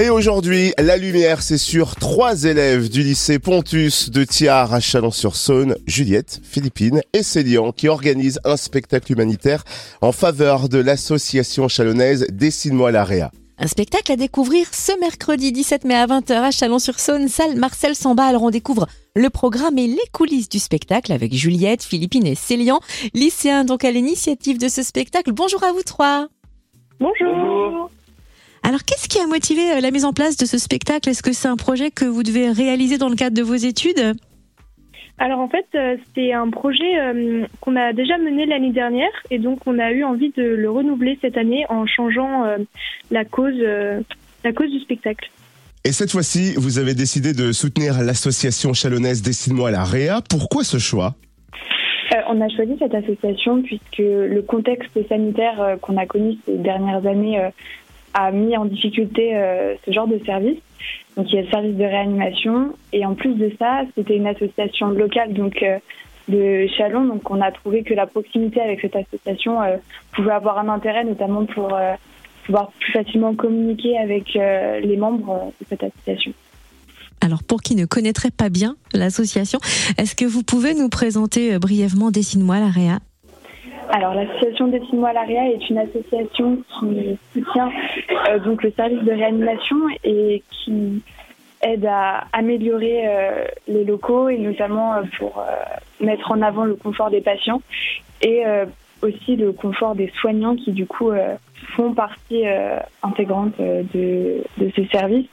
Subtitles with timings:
[0.00, 5.74] Et aujourd'hui, la lumière, c'est sur trois élèves du lycée Pontus de Thiard à Chalon-sur-Saône,
[5.88, 9.64] Juliette, Philippine et Célian, qui organisent un spectacle humanitaire
[10.00, 13.32] en faveur de l'association chalonnaise Dessine-moi l'Area.
[13.58, 18.22] Un spectacle à découvrir ce mercredi 17 mai à 20h à Chalon-sur-Saône, salle Marcel Samba.
[18.22, 18.86] Alors on découvre
[19.16, 22.78] le programme et les coulisses du spectacle avec Juliette, Philippine et Célian,
[23.14, 25.32] lycéens donc à l'initiative de ce spectacle.
[25.32, 26.28] Bonjour à vous trois.
[27.00, 27.90] Bonjour.
[28.68, 31.08] Alors, qu'est-ce qui a motivé euh, la mise en place de ce spectacle?
[31.08, 34.14] Est-ce que c'est un projet que vous devez réaliser dans le cadre de vos études?
[35.16, 39.38] Alors en fait, euh, c'est un projet euh, qu'on a déjà mené l'année dernière et
[39.38, 42.44] donc on a eu envie de le renouveler cette année en changeant
[43.10, 43.58] la cause,
[44.44, 45.30] la cause du spectacle.
[45.84, 50.20] Et cette fois-ci, vous avez décidé de soutenir l'association chalonnaise Dessine-moi la Réa.
[50.28, 51.14] Pourquoi ce choix?
[52.30, 57.50] On a choisi cette association puisque le contexte sanitaire qu'on a connu ces dernières années
[58.14, 60.58] a mis en difficulté euh, ce genre de service.
[61.16, 64.26] Donc il y a le service de réanimation et en plus de ça, c'était une
[64.26, 65.78] association locale donc euh,
[66.28, 67.06] de Chalon.
[67.06, 69.76] Donc on a trouvé que la proximité avec cette association euh,
[70.12, 71.76] pouvait avoir un intérêt, notamment pour
[72.44, 76.32] pouvoir plus facilement communiquer avec les membres de cette association.
[77.20, 79.58] Alors pour qui ne connaîtrait pas bien l'association,
[79.98, 83.00] est-ce que vous pouvez nous présenter brièvement Dessine-moi la Réa?
[83.90, 87.70] Alors l'association Dessine-moi est une association qui soutient
[88.28, 91.02] euh, donc le service de réanimation et qui
[91.62, 95.44] aide à améliorer euh, les locaux et notamment euh, pour
[96.00, 97.62] mettre en avant le confort des patients
[98.20, 98.42] et
[99.00, 101.12] aussi le confort des soignants qui du coup
[101.76, 102.44] font partie
[103.02, 105.26] intégrante de, de ce service.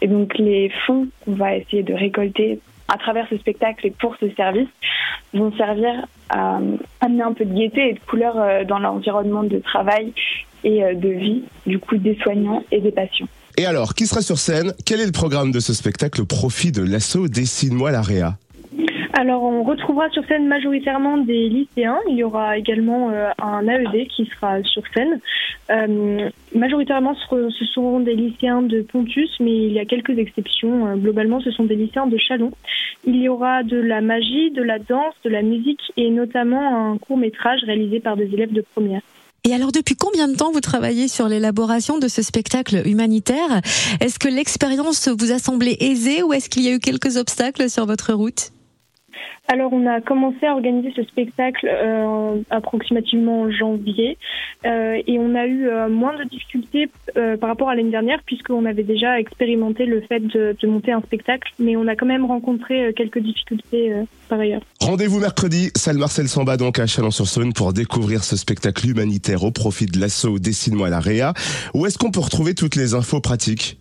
[0.00, 4.16] Et donc les fonds qu'on va essayer de récolter à travers ce spectacle et pour
[4.18, 4.68] ce service
[5.34, 6.58] vont servir à
[7.00, 10.12] amener un peu de gaieté et de couleur euh, dans l'environnement de travail
[10.64, 13.28] et euh, de vie, du coup, des soignants et des patients.
[13.56, 14.72] Et alors, qui sera sur scène?
[14.86, 18.36] Quel est le programme de ce spectacle au profit de l'assaut Dessine-moi l'AREA
[19.18, 21.98] alors, on retrouvera sur scène majoritairement des lycéens.
[22.08, 25.18] Il y aura également euh, un AED qui sera sur scène.
[25.70, 30.86] Euh, majoritairement, ce seront des lycéens de Pontus, mais il y a quelques exceptions.
[30.86, 32.52] Euh, globalement, ce sont des lycéens de Chalon.
[33.08, 36.96] Il y aura de la magie, de la danse, de la musique et notamment un
[36.98, 39.00] court métrage réalisé par des élèves de première.
[39.42, 43.62] Et alors, depuis combien de temps vous travaillez sur l'élaboration de ce spectacle humanitaire?
[44.00, 47.68] Est-ce que l'expérience vous a semblé aisée ou est-ce qu'il y a eu quelques obstacles
[47.68, 48.52] sur votre route?
[49.50, 54.18] Alors, on a commencé à organiser ce spectacle euh, approximativement en janvier
[54.66, 56.90] euh, et on a eu euh, moins de difficultés
[57.40, 61.50] par rapport à l'année dernière puisqu'on avait déjà expérimenté le fait de, monter un spectacle,
[61.58, 63.92] mais on a quand même rencontré quelques difficultés
[64.28, 64.60] par ailleurs.
[64.80, 69.86] Rendez-vous mercredi, salle Marcel Samba donc à Chalon-sur-Saône pour découvrir ce spectacle humanitaire au profit
[69.86, 71.32] de l'assaut Dessine-moi la Réa.
[71.74, 73.78] Où est-ce qu'on peut retrouver toutes les infos pratiques?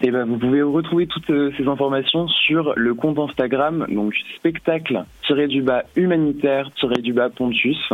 [0.00, 4.14] Et eh ben, vous pouvez retrouver toutes euh, ces informations sur le compte Instagram, donc
[4.36, 7.92] spectacle-du-bas humanitaire-du-bas Pontus.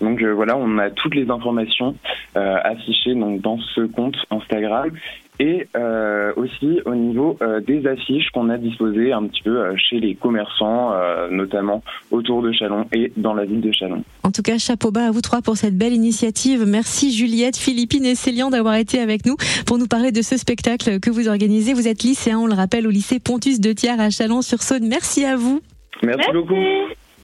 [0.00, 1.94] Donc euh, voilà, on a toutes les informations
[2.36, 4.92] euh, affichées donc, dans ce compte Instagram
[5.40, 9.74] et euh, aussi au niveau euh, des affiches qu'on a disposées un petit peu euh,
[9.76, 10.92] chez les commerçants,
[11.30, 14.04] notamment autour de Chalon et dans la ville de Chalon.
[14.22, 16.64] En tout cas, chapeau bas à vous trois pour cette belle initiative.
[16.66, 21.00] Merci Juliette, Philippine et Célian d'avoir été avec nous pour nous parler de ce spectacle
[21.00, 21.72] que vous organisez.
[21.74, 24.86] Vous êtes lycéen, on le rappelle, au lycée Pontus de Thiers à Chalon-sur-Saône.
[24.86, 25.60] Merci à vous.
[26.02, 26.30] Merci.
[26.32, 26.54] beaucoup.